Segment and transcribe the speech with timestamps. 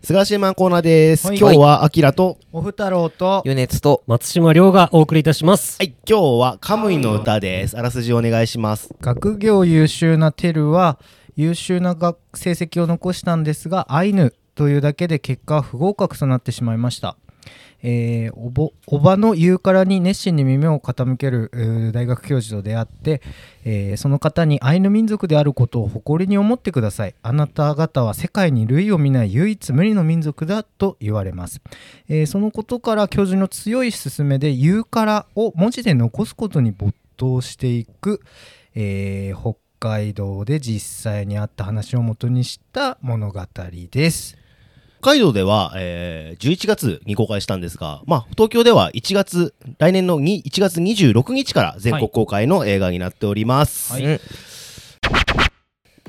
[0.00, 1.26] 菅島コーナーです。
[1.26, 5.76] はい今日はアキラと、おふたろうと余熱と松島亮がお送りいたします。
[5.78, 7.76] はい、今日はカムイの歌です。
[7.76, 8.94] あらすじお願いします。
[9.00, 10.98] 学業優秀なテルは
[11.36, 17.16] 優秀な学成績を残したんですがアイヌというだけで結果は不合格となってしまいました。
[17.82, 21.50] えーおぼおばの言うからに熱心に耳を傾ける
[21.92, 23.22] 大学教授と出会って、
[23.64, 31.60] えーその方にアイヌ民族であることを誇りに思ってくださいあなた方は世界に類を見ない唯一無二の民族だと言われます、
[32.08, 38.20] えーそのことから教授の強い勧めで「言うから」を文字で残すことに没頭していく、
[38.74, 43.40] えー北海道で実際にあった話を元にした物語
[43.90, 44.37] です。
[45.00, 53.92] 北海道では、えー11月に公開したんですが、まあ、東京では1月、来年のに1月26日から全国公開の映画になっております。
[53.92, 54.04] はい。
[54.04, 54.20] うん。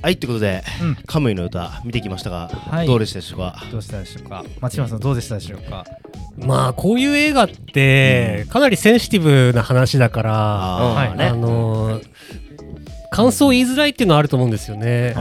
[0.02, 0.96] はい、ということで、うん。
[1.06, 2.88] カムイの歌見てきましたが、はい。
[2.88, 3.64] どうでしたでしょうか？
[3.72, 4.44] どうしたでしょうか？
[4.62, 5.86] 松島さんどうでしたでしょうか？
[6.38, 11.30] まあこういう映画ってかなりセンシティブな話だから、あーはい。
[11.30, 12.49] あのー
[13.12, 15.14] 感想言いづらいっていうのはあると思うんですよね。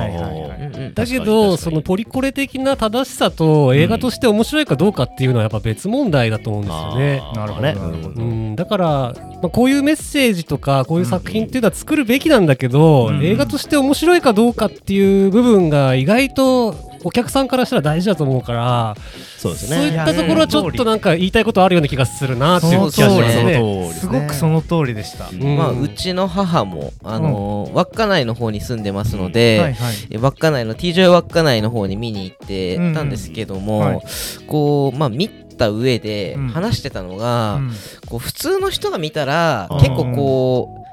[0.95, 7.23] だけどにそのポリコレ的な正しさと映画として面白いかどうかっていうのはやっぱ別問題だと思うんですよね。
[7.35, 7.63] なるほど。
[7.63, 7.77] ね。
[8.17, 8.23] う
[8.53, 9.15] ん、だから、ま
[9.45, 13.25] あ、こういうメッセージとかこういう作品っていうのは作るべきなんだけど、うん。
[13.25, 18.97] 映画として面白いかどうかっていう部分が意外とお客さんからしたら大事だと思うから、
[19.39, 19.97] そうですそういっね。
[19.99, 23.93] たところはちょっとなんか言いたいことあるような気がするなっていう気がしますそのね。
[23.95, 25.29] すごくその通りでした。
[25.31, 25.57] うん。
[25.57, 29.95] まあうちの母もあのー稚内の方に住んでますので、はいはい。
[30.11, 33.85] え稚内の TJ 稚内の方に見に行ってたんですけども、うん。
[33.85, 34.01] はい
[34.47, 36.49] こうまあ見た上でうん。
[36.49, 37.73] 話してたのが、うん。
[38.09, 40.88] こう普通の人が見たら結構こう、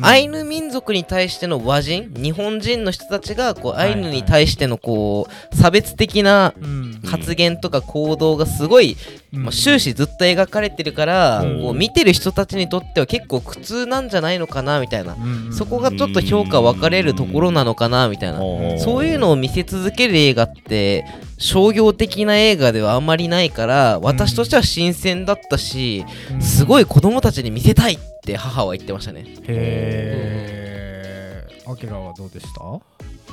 [0.00, 0.06] うん。
[0.06, 6.90] アイヌ民族に対しての和人日本人の人たちがこうアイヌに対してのこう差別的なうん。
[7.04, 8.96] 発言とか行動がすごい、
[9.32, 9.42] うん。
[9.44, 11.60] まあ、終始ずっと描かれてるから、うん。
[11.62, 15.52] こう見てる人たちにとっては結構苦痛なんじゃないのかなみたいな、うん。
[15.52, 18.38] そこがちょっと評価分かれるところなのかなみたいな、
[18.78, 21.04] そういうのを見せ続ける映画って
[21.38, 26.42] 商業的な映画ではあんまりないから私としては新鮮だったし、うん。
[26.42, 27.98] すごい子供たちに見せたいっ
[28.32, 29.24] て母は言ってましたね。
[29.48, 31.70] へー。
[31.72, 32.60] アキラはどうでした？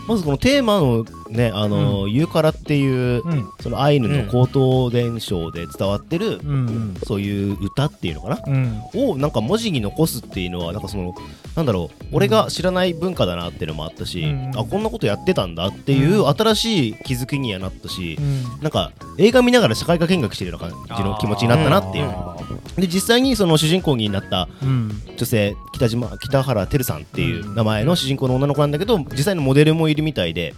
[0.08, 3.50] まずこのテーマのね、あの、ユーカラっていう、うん。
[3.60, 8.40] そのアイヌの口頭伝承で伝わってる、うんそういう歌っていうのかな？
[8.48, 8.82] うん。
[8.94, 9.12] うん。
[9.12, 11.14] をなんか文字に残すっていうのはなんかその
[11.56, 22.38] なんだろう俺が知らない文化だなっていうのもあったし、うんあこんなことやってたんだっていううん新しい気づきにはなったし、うんなんか映画見ながら社会科見学してるような感じの気持ちになったなっていうあ
[22.78, 24.48] で実際にその主人公になった。
[25.18, 30.54] 女性北島北原照さんっていう名前の主人公の女の子なんだけど実際のモデルもいるみたいで。
[30.54, 30.56] で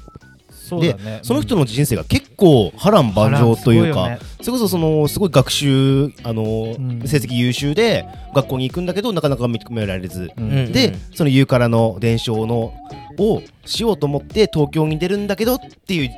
[0.69, 1.19] そうだね。
[1.23, 6.43] その人の人生が結構波乱万丈というか、それこそそのすごい学習あの、
[6.77, 7.01] ん。
[7.07, 8.05] 成績優秀で
[8.35, 10.51] 学校に行くんだけどなかなか認められず、うん。
[10.51, 12.73] うんでそのユーカラの伝承の
[13.17, 15.27] をしようと思って東京に出るん。
[15.27, 16.09] だけどっていう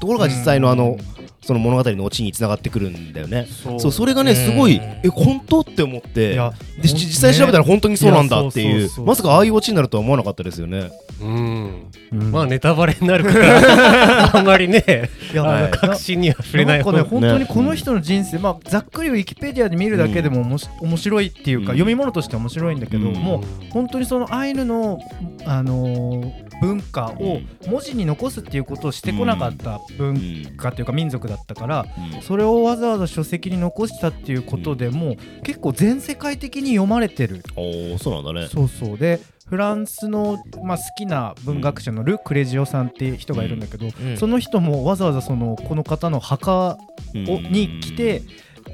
[0.00, 0.96] ところが実際のあの、
[1.44, 3.46] その物語のオチにつながってくるんだよね。
[3.48, 3.80] そう。
[3.80, 6.34] そうそれがねすごいうんえ本当って思って。
[6.34, 8.88] いやでし実際調べたら本当にそうなんだっていう。
[9.02, 10.90] まさかああいうオチになるとは思わなかったですよね。
[11.20, 11.90] うん。
[12.12, 12.30] うん。
[12.30, 15.10] まあネタバレになるから あんまりね。
[15.32, 21.78] いやあのはい確信には触れない方が本当にこの人の人生、まあざっくりウィキペディアで見るだけでもおもし面白いっていうか、うん。
[21.78, 23.14] 読み物として面白いんだけど、うん。
[23.14, 25.00] もう本当にそのアイヌの、
[25.44, 31.86] あのー文化を文字に残すっていうことをしてこなかった文化っていうか民族だったから、
[32.22, 37.42] それをわざわざ書籍に残したっていうことでもう結構全世界的に読まれてる。
[37.56, 38.48] おおそうなんだね。
[38.48, 38.98] そうそう。
[38.98, 44.16] でフランスの、まあ、好きな文学者のル・クレジオさんっていう人がいるんだけど、うん。
[44.16, 46.78] その人もわざわざそのこの方の墓を
[47.14, 48.22] に来て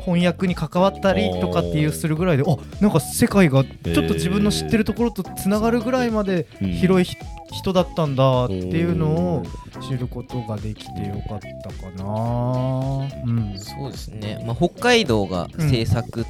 [0.05, 6.73] 翻訳に関わったりとかっていうするぐらいであなんか世界がちょっと自分の知ってるところとつながるぐらいまでうん。
[6.75, 7.17] 広いひ
[7.53, 9.43] 人だったんだっていうのを
[9.81, 13.09] 知ることができてよかったかな。
[13.25, 16.27] うん、そうですね、まあ、北海道が制作、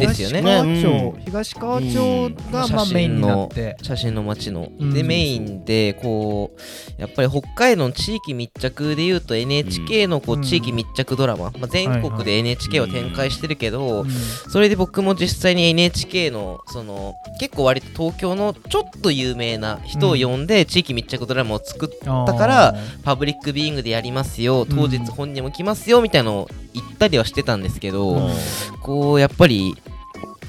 [0.00, 0.40] ですよね。
[0.40, 1.24] 東川町、うん。
[1.24, 2.72] 東川町がうん。
[2.72, 3.76] まあメインになって。
[3.82, 4.92] 写真の街の、うん。
[4.92, 6.52] でメインでこ
[6.98, 10.42] うやっぱり北海道の地域密着でいうと NHK のこううん。
[10.42, 14.10] 地域密着ドラマ、まあ、全国で NHK は展開してるけど、うん。
[14.10, 22.74] それで僕も実際に NHK のその結構割と東京のちょっと有名な人を呼んで地域密着ドラマを作ったから
[23.04, 24.66] パブリックビーイングでやりますよ。
[24.66, 28.30] 当日うん本人も来ますよみたいなのを言ったりはしてたんですけど、うん。
[28.82, 29.76] こうやっぱり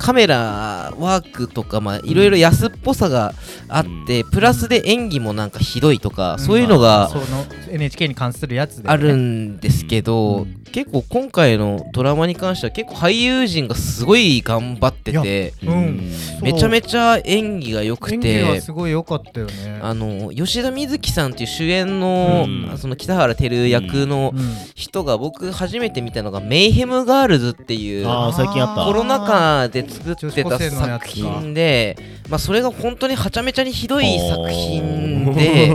[0.04, 3.34] カメラワークとかまあいろいろ安っぽさが
[3.70, 16.12] あって、プラスで演技もなんかひどいとか、そういうのがその NHK に関するやつあるんですけど、うん結構今回のドラマに関しては結構俳優陣がすごい頑張っててうん
[16.42, 19.80] めちゃめちゃ演技が良くてすごい良かったよね。
[19.84, 22.78] あの吉田瑞希さんっていう主演の,、うん。
[22.78, 24.44] その北原照役のうん
[24.74, 28.86] 人が僕初めて見たのが「メイヘムガールズ」っていう最近あった。
[28.86, 31.98] コロナ禍で作ってた作品で、
[32.30, 35.72] まあ、それが本当にはちゃめちゃにひどい作品で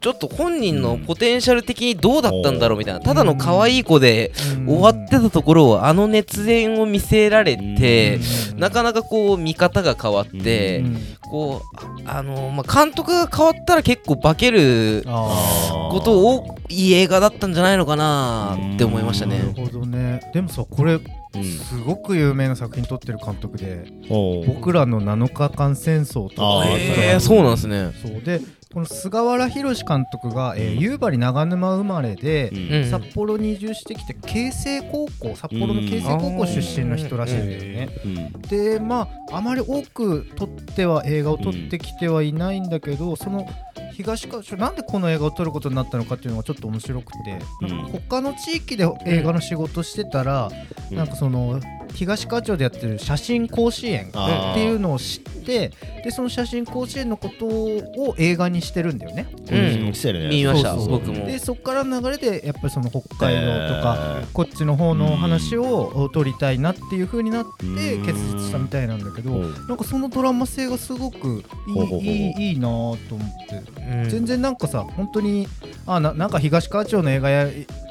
[0.00, 4.66] ちょっと本人のポテンシャル的にどうだったんだろうみたいなただの可愛い子でうん。
[4.80, 8.18] 終わってたところをあの熱演を見せられて
[8.52, 8.58] うん。
[8.58, 10.98] なかなかこう見方が変わってうん。
[11.30, 19.64] こうああのまあ監督が変わったら結構化けることをいい映画だったんじゃないのかなって思いましたなるね。
[19.66, 20.20] ほどね。
[20.32, 20.98] でもさこれう
[21.38, 21.44] ん。
[21.44, 27.92] すごく有名な作品撮ってる監督で僕らの7日間戦争とかえー、そうなんですね。
[28.02, 28.22] そう。
[28.22, 28.40] で
[28.72, 37.88] この菅原弘監督が、えー夕張長沼生まれで札幌に移住してきて慶成高校札幌の慶成高校出身の人らしいんだよね。
[38.04, 38.32] うん。
[38.42, 43.46] でまああまり多く撮っては映画を撮ってきてはいないんだけど、その
[43.92, 47.82] 東川町なんでこの映画を撮ることになったのかっていうのがちょっと面白くて、うん。
[47.88, 50.50] 他の地域で映画の仕事してたら、
[50.90, 50.96] うん。
[50.96, 51.60] なんかその
[51.94, 55.72] 東川町でやってる写真甲子園っていうのを知って
[56.04, 59.28] でその写真甲子園のことを映画にしてるんだよね。
[59.50, 59.80] うん。
[60.30, 60.88] 見ましたそうそう。
[60.90, 61.26] 僕も。
[61.26, 64.32] でそこからの流れでやっぱりその北海道とか、えー。
[64.32, 68.06] こっちの方の話を撮りたいなっていう風になってうん。
[68.06, 69.66] 結実したみたいなんだけど、うん。
[69.66, 72.98] なんかそのドラマ性がすごくいいいいいいなと思っ
[73.48, 74.08] て、うん。
[74.08, 75.46] 全然なんかさ本当に
[75.86, 77.48] あななんか東川町の映画や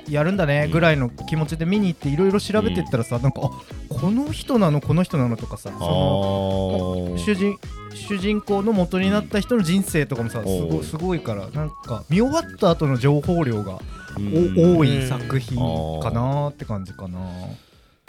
[0.08, 3.50] やるんだねぐらいの気持ちで見に行っていろいろ調べてったらさ、なんかあ
[3.94, 7.58] この人なのこの人なのとかさそあのー主人
[7.94, 10.78] 主人公の元になった人の人生とかもさすおう。
[10.78, 13.80] ごすごいからなんか見終わった後の情報量が
[14.18, 14.74] うん。
[14.76, 15.58] お多い作品
[16.02, 17.20] かなって感じかな。
[17.20, 17.26] うん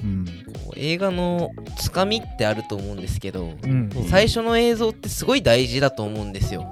[0.01, 3.91] こう映画のつかみってあると思うんですけどうん。
[4.09, 6.71] 最初の映像ってすごい大事だと思うんですよ。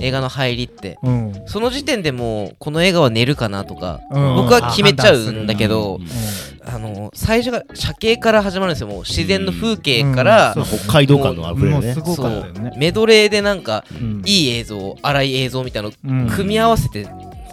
[0.00, 0.98] 映画の入りって。
[1.02, 1.32] うん。
[1.46, 4.36] その時点でもうこの映画は寝るかなとかうん。
[4.36, 6.06] 僕は決めちゃうんだけどうん。
[6.68, 10.54] あの最初が車景から始まるんですよもう自然の風景から
[10.84, 11.94] 北海道感のあふれるね。
[12.52, 12.72] ね。
[12.76, 14.22] メドレーでなんかうん。
[14.26, 16.28] いい映像荒い映像みたいなのうん。
[16.28, 17.06] 組み合わせて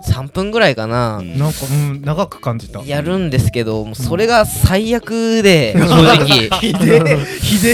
[0.04, 1.18] 3分ぐらいかな。
[1.18, 1.38] うん。
[1.38, 2.82] なんか、うん、長く感じた。
[2.84, 6.50] やるんですけどもうそれが最悪で正直。
[6.60, 7.74] ひでえ、ひでえ、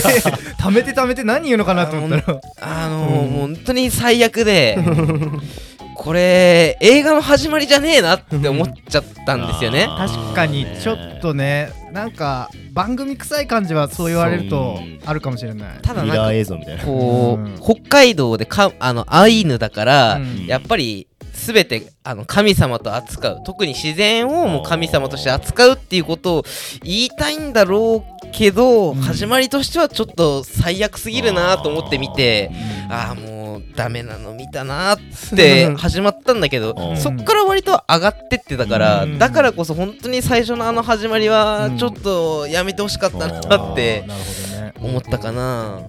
[0.62, 2.42] 貯めて貯めて何言うのかなと思ったら。
[2.62, 4.78] あのう本当に最悪で
[6.00, 9.86] これ映画の始まりじゃねえなって思っちゃったんですよね。
[9.98, 15.80] 確かにちょっとね、なんか番組臭い感じはそう言われるとあるかもしれない。
[15.82, 16.86] ただなんかミラー映像みたいな。
[16.86, 17.56] こう、うん。
[17.62, 20.46] 北海道でかあのアイヌだから、うん。
[20.46, 21.09] やっぱり
[21.54, 23.44] 全てあの神様と扱う。
[23.46, 26.44] 特に自然をもう神様として扱うっていうことを
[26.84, 28.96] 言いたいんだろうけど、うん。
[29.02, 32.52] 始まりとしてはちょっと最悪すぎるなと思って見て
[32.88, 32.92] うん。
[32.92, 34.98] ああもうダメなの見たなっ
[35.36, 36.98] て始まったんだけど、うん。
[36.98, 39.18] そっから割と上がってってたから、うん。
[39.18, 41.78] だからこそ本当に最初のあの始まりはうん。
[41.78, 44.06] ちょっとやめてほしかったなって。
[44.82, 45.82] 思ったかな。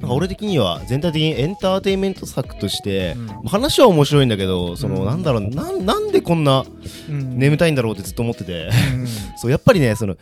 [0.00, 3.48] なんか俺的には全体的にエンターテインメント作としてうん。
[3.48, 5.06] 話は面白いんだけどそのうん。
[5.06, 6.64] なんだろうなんなんでこんな
[7.08, 7.38] うん。
[7.38, 8.70] 眠たいんだろうってずっと思ってて。
[8.94, 9.06] うん。
[9.36, 10.16] そうやっぱりねその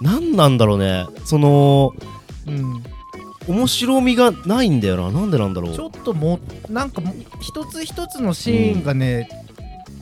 [0.00, 1.06] なんなんだろうね。
[1.24, 1.92] その
[2.46, 2.82] うん。
[3.48, 5.10] 面白みがないんだよな。
[5.10, 5.74] なんでなんだろう。
[5.74, 7.02] ちょっともうなんか
[7.40, 9.28] 一つ一つのシーンがね、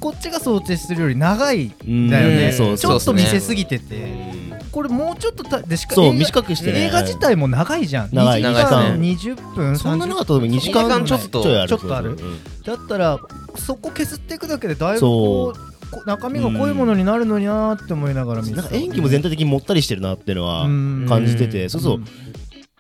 [0.01, 6.81] こっちが想定するより長いんだよね、ちょっと見せすぎてうて、んこれもうちょっとたでしかそう短くしてね。
[6.81, 8.11] 映画自体も長いじゃん。
[8.13, 8.43] 長い。
[8.43, 9.17] 2時長間い。
[9.17, 11.67] 20分そんな30なかったと思う2時間二時間ちょっと。
[11.67, 12.19] ちょっとある。
[12.63, 13.19] だったら
[13.55, 18.61] そこ削っていくだけでだいぶそこうこ中身が濃いものになるのになーって思いながら見てた。
[18.61, 21.07] うんなんか演技も全体的にもったりしてるなっていうのはうん。
[21.09, 21.71] 感じてて。
[21.71, 22.01] そうそう。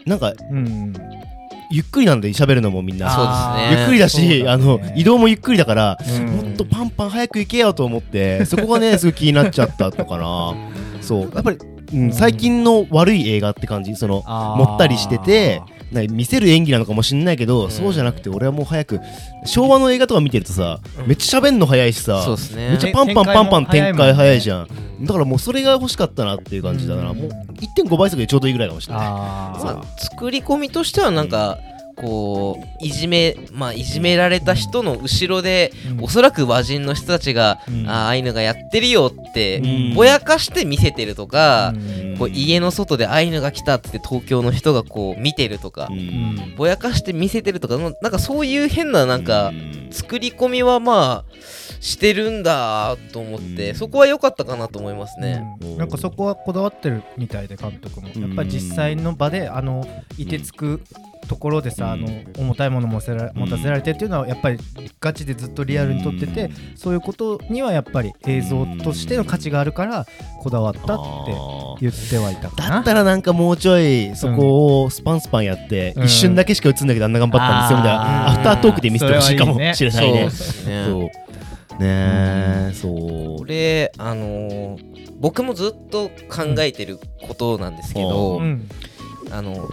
[0.04, 0.92] なんかうん。
[1.70, 3.10] ゆっくりなんで喋るのもみんな。
[3.10, 3.80] そうですね。
[3.80, 4.42] ゆっくりだしね。
[4.58, 6.26] の移動もゆっくりだからうん。
[6.26, 10.54] もっとパンパン早く行けよと思ってそこがねすごい気になっちゃったのかな。
[11.00, 11.30] そう。
[11.34, 11.58] やっぱり、
[11.92, 13.94] うん、最近の悪い映画って感じ。
[13.96, 15.62] そのもったりしてて
[16.10, 19.00] 見せる演技なのかもしんないけど、そうじゃなくて俺はもう早く
[19.44, 22.70] 昭和の映画とか見てるとさ、めっちゃ喋んの早いしさそうですね。
[22.70, 24.68] めっちゃパンパンパンパン展開早いじゃん。
[25.02, 27.18] だからもうそれが欲しかったなっていう感じだから、うん。
[27.18, 29.06] もう1.5倍速でちょうどいいぐらいかもしれない。
[29.06, 31.58] あまあ、作り込みとしてはなんか、
[31.96, 36.04] こういじめまあいじめられた人の後ろで、うん。
[36.04, 37.88] おそらく和人の人たちが、うん。
[37.88, 39.94] ああアイヌがやってるよって、うん。
[39.94, 42.16] ぼやかして見せてるとか、うん。
[42.18, 46.54] こう家の外でアイヌが来たって東京の人がこう見てるとか、うん。
[46.56, 49.88] ぼやかして見せてるとかのなんかそういう変ななんかうん。
[49.90, 51.32] 作り込みはまあ
[51.80, 53.74] してるんだと思って、うん。
[53.74, 55.42] そこは良かったかなと思いますね。
[55.62, 55.78] うん。
[55.78, 58.08] なんかそこはこだわってるみたいで監督も。
[58.14, 59.86] うんやっぱり実際の場であの
[60.18, 60.82] いてつく
[61.26, 61.90] ところでさ、うん。
[61.92, 64.58] あの重たいものもせら持たせられてっていうのはやっぱり
[65.00, 70.06] ガチでずっとリアルに撮ってて、そういうことにはやっぱり映像としての価値があるから
[70.40, 70.84] こだわったっ
[71.26, 71.32] て
[71.80, 72.70] 言ってはいたかな。
[72.76, 76.04] だったらなんかもうちょいそこをスパンスパンやって、うん。
[76.04, 80.24] 一瞬だけしか映んだけどあんな頑張ったんですよみたいなアフタートークで見せてほしいかもしれないね。
[80.24, 80.84] ですね。
[80.86, 81.02] そう。
[81.02, 83.38] ねえ、そう。
[83.38, 88.68] これあのー僕もずっと考えてることなんですけど、うん。
[89.30, 89.66] あの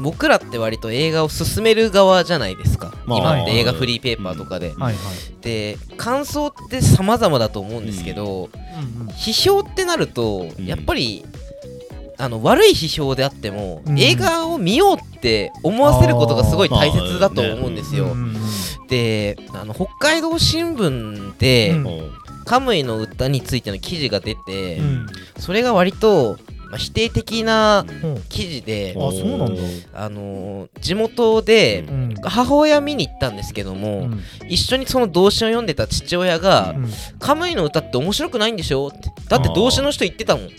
[0.00, 4.94] 僕らって割と映画を進める側じゃないですか、まあ今って映画フリーペーパーとかで、はいはい、
[5.40, 8.50] で感想って様々だと思うんですけど、
[9.10, 10.66] 批評ってなると、うん。
[10.66, 11.24] やっぱり
[12.18, 13.98] あの悪い批評であっても、うん。
[13.98, 18.06] 映画を見ようって思わせることがすごい大切だと思うんですよ。
[18.06, 18.36] うん
[18.88, 21.76] であの北海道新聞で、
[22.44, 25.06] カムイの歌についての記事が出て、うん。
[25.38, 26.38] それが割と、
[26.70, 28.22] まあ、否定的なうん。
[28.28, 29.62] 記事で、あそうなんだ。
[29.92, 32.14] あのー地元でうん。
[32.22, 34.20] 母親見に行ったんですけども、うん。
[34.48, 40.56] 一緒にその動詞を読んでた父親がうん「カムイの歌って面白くないんでしょ?」って「だって動詞の人言ってたもん」って。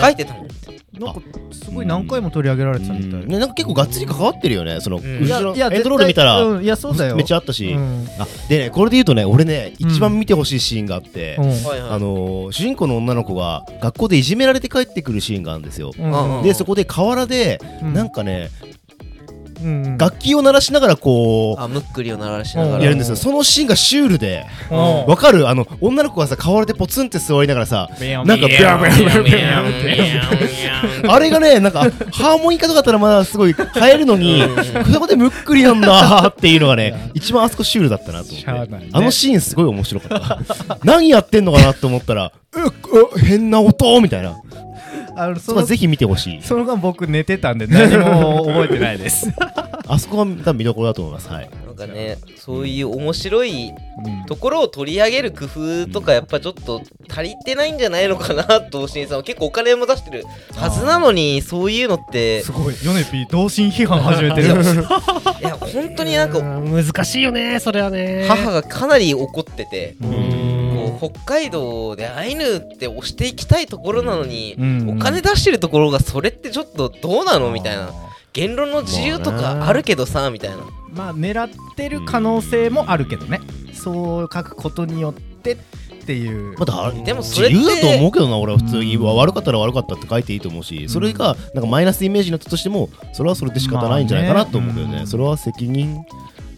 [0.00, 1.20] 書いてたもんってなんか
[1.52, 3.26] すごい何回も取り上げられてたみたい。
[3.26, 5.00] ね、なんか結構がっつり関わってるよねその、ん。
[5.00, 7.16] 後ろエンドロール見たら、うんいやそうだよ。
[7.16, 8.06] めっちゃあったし、うん。
[8.18, 9.90] あでねこれで言うとね俺ねうん。
[9.90, 11.42] 一番見てほしいシーンがあって、あ
[11.98, 16.42] のー主人公の女の子が学校でいじめられて帰ってくるシーンがあるんですよ、うん。
[16.42, 17.94] でそこで河原で、うん。
[17.94, 18.76] なんかねうん
[19.98, 22.78] 楽器を鳴らしながらこあムックリを鳴らしながうんら。
[22.80, 23.16] うやるんですよ。
[23.16, 24.78] そのシーンがシュールでうん。
[25.06, 25.48] わかる？
[25.48, 28.04] あの女の子がさ河原でポツンって座りながらさなんか
[28.46, 28.86] ビャャャ
[31.10, 31.80] あれがねなんか
[32.12, 33.54] ハーモニカとかだったらまだすごい映
[33.90, 34.42] えるのに
[34.92, 38.76] そこでむっくりなんだっていうのがね一番あそこシュールだったなと思って。
[38.92, 40.78] あのシーンすごい面白かった。
[40.84, 42.32] 何やってんのかなと思ったら
[43.18, 44.40] 変な音みたいな
[45.16, 46.42] あのそのぜひ見てほしい。
[46.42, 49.32] その間僕寝てたんで何も覚えてないです。
[49.88, 51.28] あそこが多分見どころだと思います。
[51.28, 51.48] はい。
[51.66, 53.72] なんかねそういう面白い
[54.26, 62.74] ところを取り上げる工夫とかやっぱちょっと足りてないんじゃないのかなと新さんは結構お金も出してるはずなのにそういうのってすごい。
[62.84, 64.48] ヨネピー同心批判始めてる。
[64.48, 64.50] い
[65.42, 68.26] や本当になんかうん難しいよねそれはね。
[68.28, 69.96] 母がかなり怒ってて。
[70.00, 70.35] うこう
[70.96, 77.50] 北海道でアイヌって押していきたいところなのにうんお金出してるところがそれってちょっとどうなの？
[77.50, 77.90] みたいな。
[78.32, 80.58] 言論の自由とかあるけどさみたいな。
[80.92, 83.40] まあ狙ってる可能性もあるけどね。
[83.72, 85.56] そう書くことによってっ
[86.04, 86.54] ていう。
[86.58, 95.06] まだでもそれって自由だと思うけどな俺は普通に、悪かったら悪かったって書いていいと思うし、それがなんかマイナスイメージになったとしてもそれはそれで仕方ないんじゃないかなと思うけどね,、まあね。
[95.06, 96.04] それは責任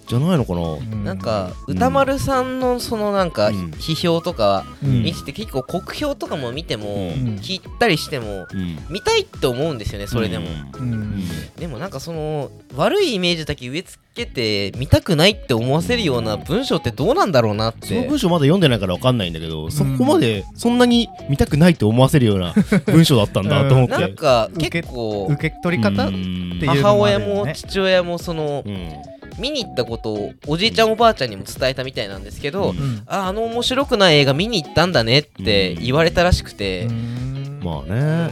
[0.09, 3.71] じゃないのかな、うなんかうん歌丸さんのそのなんかうん。
[3.73, 5.03] 批評とかうん。
[5.03, 7.37] 見てて結構国評とかも見てもうん。
[7.37, 8.79] 聞いたりしてもうん。
[8.89, 10.47] 見たいって思うんですよねそれでも。
[10.79, 11.23] うん。
[11.57, 17.87] でもなんかその悪いイメージだけ植え付けて見たくないって思わせるような文章ってどうなんだろうなって。
[17.87, 22.55] その文章まだ読んでないから分かんないんだけど、そこまでそんなに見たくないって思わせるような
[22.87, 27.51] 文章だったんだと思って、なんか受け結構受け取り方うんっていうの母親もあるよね。
[27.51, 28.93] も父親もそのうん
[29.39, 32.79] 見に行ったことをおじいちゃんおばあちゃんにも伝えたみたいなんですけど、うん。
[32.79, 37.61] うんああの面白くない映画見に行ったんだねって言われたらしくて、うん。
[37.63, 38.31] まあね、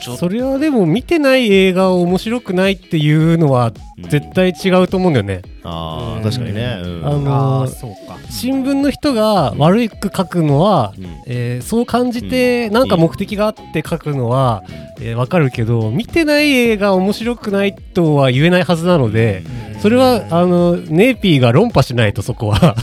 [0.00, 3.72] それはでも見てない映画を面白くないっていうのは
[4.08, 7.06] 絶対違うと思うんだよね、ああ確かにね、うん。
[7.06, 8.16] あのあーそうか。
[8.30, 11.04] 新聞の人が悪く書くのは、うん。
[11.26, 14.62] えーそう感じてなんか目的があって書くのは、
[15.00, 19.42] えーわかるけど見てない映画面白くないとは言えないはずなので、
[19.80, 22.74] それはあのネーピーが論破しないとそこは。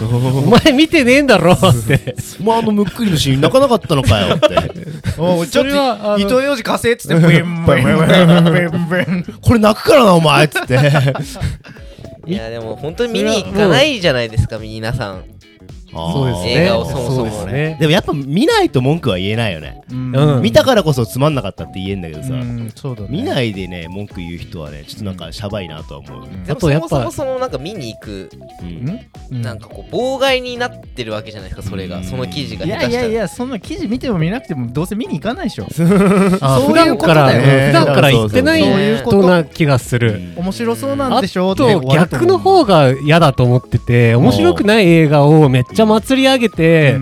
[0.45, 2.15] お前見てねえんだろ って。
[2.43, 4.47] まああのむっくりのシーン泣かなかったのかよって。
[5.13, 7.83] ちょっそれはあのと糸ようじ貸せっつってブンブンブン
[8.71, 9.25] ブンブン。
[9.41, 10.77] これ泣くからなお前っつって
[12.25, 15.25] いやでも本当に見に行かないじゃないですか皆さん
[15.93, 16.51] そうですね。
[16.63, 17.77] 映画をそもそもそうですね。
[17.79, 20.15] でもやっぱ見ないと文句は言えないよね、うん。
[20.15, 20.41] うん。
[20.41, 23.07] 見たからこそつまんなかったって言えんだけどさ、うんそうだね。
[23.09, 26.43] 見ないでね文句言う人はねちょっとなんかシャバいなとは思う、うん。
[26.43, 28.29] でもあとやっぱそもそもそのなんか見に行く
[28.61, 28.99] うん？
[29.31, 29.41] うん。
[29.41, 31.89] なんかこう妨害になってるわけじゃないですかそれうん。
[31.89, 33.13] がその記事がいやいやい下手したら。
[33.13, 35.65] やそんな記事見ても見なくてもどうせ見に行かないでしょ。
[35.65, 37.67] あ そういう普段ことからだよね。
[37.67, 39.17] 普段から言ってないそういうこと。
[39.21, 46.97] 人な気がする面白そうなんあでしょと逆の方が嫌だと思ってて面白くない映画をめっちゃ祭り上げて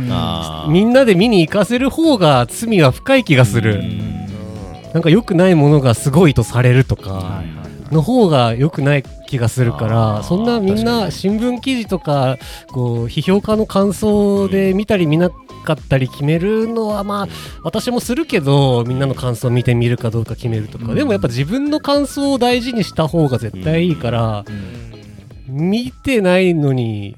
[0.70, 3.84] みんなで見に行かせる方が罪は深い気がする。
[4.94, 7.44] なんか良くないものがすごいとされるとか
[7.92, 12.38] の方が良くない気がするからそんなみんな新聞記事とか
[12.72, 17.28] こう批評家の感想で見たり見なかったり決めるのはまあ
[17.64, 20.94] 私もするけどみんなの感想を見てみるかどうか決めるとか。
[20.94, 24.44] でもやっぱ自分の感想を大事にした方が絶対いいから
[25.48, 27.16] 見てないのに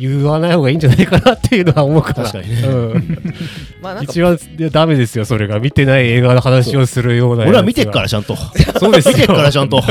[0.00, 2.24] 言わない方がいいんじゃないかなっていうのは思うから。
[2.24, 2.62] 確かにね。
[2.62, 3.18] うん。
[3.82, 4.10] まあなんか。
[4.10, 8.34] 一番いやダメですよそれが見てない映画の話をするような俺は見てっからちゃんと。
[8.80, 9.16] そうですよ。
[9.16, 9.82] 見てっからちゃんと。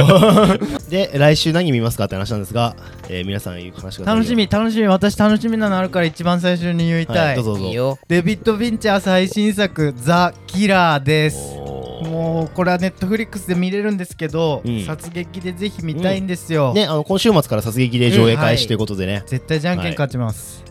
[0.89, 2.75] で来週何見ますかって話なんですが、
[3.07, 4.87] えー皆さん言う話が楽しみ楽しみ。
[4.87, 7.99] 私楽しみなのあるから一番最初に言いたい、はいどうぞどうぞ。
[8.07, 11.37] デビッド・ヴィンチャー最新作「ザ・キラー」です。
[11.57, 14.83] おーもうこれはネットフリックスで見れるんですけど、うん。
[14.85, 20.63] 殺撃でぜひ見たいんですよ、ねあの今週末から殺撃で上映開始ということでね、絶対じゃんけん勝ちます、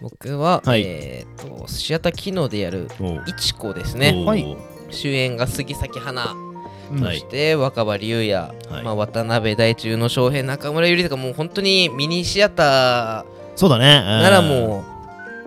[0.00, 0.82] 僕ははい。
[0.82, 2.88] えっとシアター機能でやる
[3.26, 4.14] いちこですね。
[4.90, 6.34] 主演が杉咲花。
[6.92, 7.02] うん。
[7.02, 7.18] はい。
[7.18, 8.84] そして若葉龍也、はい。
[8.84, 13.24] まあ、渡辺大中の翔平中村ゆりとかもう本当にミニシアタ
[13.56, 13.86] そうだね。
[13.86, 14.93] ーならもう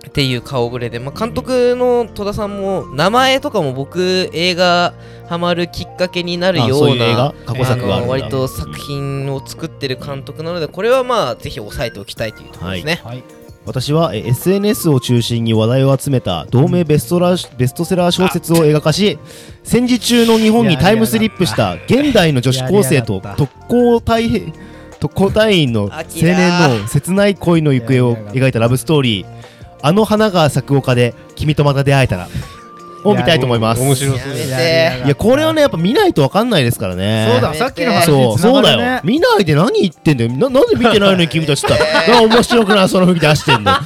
[0.06, 4.94] っていう顔ぶれで、まあ、監督の戸田さんも名前とかも僕映画
[5.27, 7.24] ハマるきっかけになるようあそういう映画？
[7.24, 13.24] な過去作が割と作品を作ってる監督なのでこれはまあぜひ押さえておきたいというところですね、はい。
[13.66, 19.20] 私はえ SNS を中心に話題を集めた同名ベストラベストセラー小説を映画化し
[19.63, 24.54] 戦時中の日本にタイムスリップした現代の女子高生と特攻隊兵
[25.01, 29.27] 特攻隊員の青年の切ない恋の行方を描いたラブストーリー
[29.81, 32.27] 「あの花が咲く丘で君とまた出会えたら」
[33.03, 33.81] を見たいと思います。
[33.81, 37.29] 面白そうやめてやりやがったいやこれはねやっぱ見ないと分かんないですからね。
[37.31, 39.01] そうださっきの話そうそうだよ。
[39.03, 40.31] 見ないで何言ってんだよ。
[40.31, 41.74] ななんで見てないのに君たちって
[42.12, 43.77] 面白くないその雰囲気出してんだよ。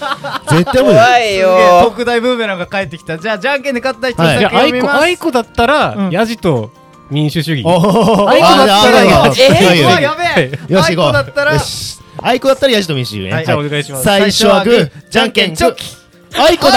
[0.50, 0.96] 絶対無理。
[0.96, 1.82] 怖いよ。
[1.84, 3.18] 特大ブーメランが帰ってきた。
[3.18, 5.02] じゃあじゃんけんで勝った人先を見ます。
[5.02, 6.10] アイコだったら、うん。
[6.12, 6.72] ヤジと
[7.10, 7.68] 民主主義。
[7.68, 10.74] アイコだったらあじゃあえやべえ。
[10.74, 11.10] よし行こう。
[11.10, 11.60] アイコだったら
[12.22, 14.04] よしアイコだったらヤジと民主主義ね、はいじゃあ、お願いします。
[14.04, 15.86] 最初はグーじゃんけんチョキ。
[16.38, 16.74] アイコだ。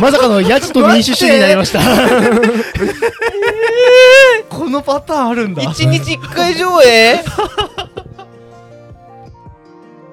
[0.00, 1.80] まさかのヤジと民主主義になりました。
[4.48, 5.62] このパターンあるんだ。
[5.62, 7.22] 一日一回上映？